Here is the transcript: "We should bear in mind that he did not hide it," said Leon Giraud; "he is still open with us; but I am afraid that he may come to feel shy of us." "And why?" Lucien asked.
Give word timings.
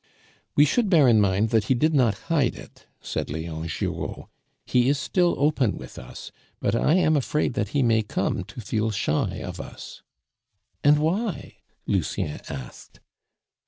"We 0.55 0.65
should 0.65 0.89
bear 0.89 1.07
in 1.07 1.21
mind 1.21 1.49
that 1.51 1.65
he 1.65 1.75
did 1.75 1.93
not 1.93 2.15
hide 2.25 2.55
it," 2.55 2.87
said 3.01 3.29
Leon 3.29 3.67
Giraud; 3.67 4.29
"he 4.65 4.89
is 4.89 4.97
still 4.97 5.35
open 5.37 5.77
with 5.77 5.99
us; 5.99 6.31
but 6.59 6.73
I 6.75 6.95
am 6.95 7.15
afraid 7.15 7.53
that 7.53 7.67
he 7.67 7.83
may 7.83 8.01
come 8.01 8.43
to 8.45 8.61
feel 8.61 8.89
shy 8.89 9.35
of 9.43 9.59
us." 9.61 10.01
"And 10.83 10.97
why?" 10.97 11.57
Lucien 11.85 12.41
asked. 12.49 12.99